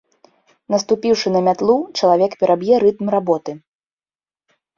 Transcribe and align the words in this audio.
Наступіўшы 0.75 1.27
на 1.35 1.41
мятлу, 1.47 1.75
чалавек 1.99 2.31
пераб'е 2.41 2.75
рытм 2.85 3.07
работы. 3.19 3.51